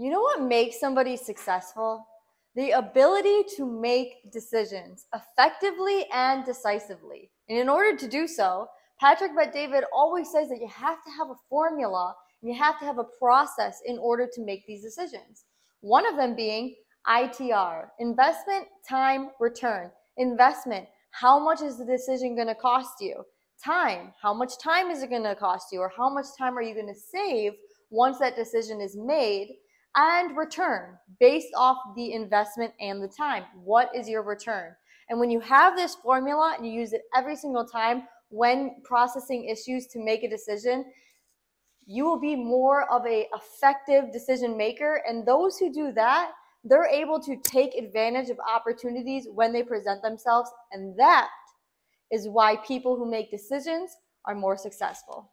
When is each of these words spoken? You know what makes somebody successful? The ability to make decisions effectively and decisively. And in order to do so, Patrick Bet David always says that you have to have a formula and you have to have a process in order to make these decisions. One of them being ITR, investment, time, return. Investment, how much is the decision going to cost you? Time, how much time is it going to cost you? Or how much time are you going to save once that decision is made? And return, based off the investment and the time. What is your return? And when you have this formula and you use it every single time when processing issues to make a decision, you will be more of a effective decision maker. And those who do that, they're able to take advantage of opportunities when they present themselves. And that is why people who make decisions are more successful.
You 0.00 0.08
know 0.08 0.22
what 0.22 0.40
makes 0.40 0.80
somebody 0.80 1.14
successful? 1.14 2.06
The 2.54 2.70
ability 2.70 3.44
to 3.58 3.66
make 3.66 4.32
decisions 4.32 5.04
effectively 5.14 6.06
and 6.10 6.42
decisively. 6.42 7.30
And 7.50 7.58
in 7.58 7.68
order 7.68 7.94
to 7.94 8.08
do 8.08 8.26
so, 8.26 8.66
Patrick 8.98 9.36
Bet 9.36 9.52
David 9.52 9.84
always 9.94 10.32
says 10.32 10.48
that 10.48 10.58
you 10.58 10.68
have 10.68 11.04
to 11.04 11.10
have 11.18 11.28
a 11.28 11.42
formula 11.50 12.14
and 12.40 12.50
you 12.50 12.58
have 12.58 12.78
to 12.78 12.86
have 12.86 12.96
a 12.96 13.08
process 13.18 13.82
in 13.84 13.98
order 13.98 14.26
to 14.32 14.42
make 14.42 14.66
these 14.66 14.82
decisions. 14.82 15.44
One 15.82 16.06
of 16.06 16.16
them 16.16 16.34
being 16.34 16.76
ITR, 17.06 17.88
investment, 17.98 18.68
time, 18.88 19.28
return. 19.38 19.90
Investment, 20.16 20.86
how 21.10 21.38
much 21.38 21.60
is 21.60 21.76
the 21.76 21.84
decision 21.84 22.36
going 22.36 22.48
to 22.48 22.54
cost 22.54 23.02
you? 23.02 23.22
Time, 23.62 24.14
how 24.22 24.32
much 24.32 24.52
time 24.62 24.90
is 24.90 25.02
it 25.02 25.10
going 25.10 25.24
to 25.24 25.34
cost 25.34 25.66
you? 25.72 25.80
Or 25.80 25.92
how 25.94 26.08
much 26.08 26.24
time 26.38 26.56
are 26.56 26.62
you 26.62 26.72
going 26.72 26.86
to 26.86 26.98
save 26.98 27.52
once 27.90 28.18
that 28.20 28.34
decision 28.34 28.80
is 28.80 28.96
made? 28.96 29.56
And 29.96 30.36
return, 30.36 30.96
based 31.18 31.52
off 31.56 31.76
the 31.96 32.12
investment 32.12 32.72
and 32.80 33.02
the 33.02 33.08
time. 33.08 33.44
What 33.64 33.90
is 33.94 34.08
your 34.08 34.22
return? 34.22 34.72
And 35.08 35.18
when 35.18 35.30
you 35.30 35.40
have 35.40 35.76
this 35.76 35.96
formula 35.96 36.54
and 36.56 36.64
you 36.64 36.72
use 36.72 36.92
it 36.92 37.02
every 37.14 37.34
single 37.34 37.66
time 37.66 38.04
when 38.28 38.76
processing 38.84 39.46
issues 39.46 39.88
to 39.88 39.98
make 39.98 40.22
a 40.22 40.30
decision, 40.30 40.84
you 41.86 42.04
will 42.04 42.20
be 42.20 42.36
more 42.36 42.90
of 42.92 43.04
a 43.04 43.26
effective 43.34 44.12
decision 44.12 44.56
maker. 44.56 45.02
And 45.08 45.26
those 45.26 45.58
who 45.58 45.72
do 45.72 45.90
that, 45.92 46.30
they're 46.62 46.86
able 46.86 47.20
to 47.22 47.36
take 47.42 47.74
advantage 47.74 48.30
of 48.30 48.38
opportunities 48.38 49.26
when 49.32 49.52
they 49.52 49.64
present 49.64 50.02
themselves. 50.02 50.50
And 50.70 50.96
that 50.98 51.28
is 52.12 52.28
why 52.28 52.56
people 52.56 52.96
who 52.96 53.10
make 53.10 53.30
decisions 53.32 53.90
are 54.26 54.36
more 54.36 54.56
successful. 54.56 55.32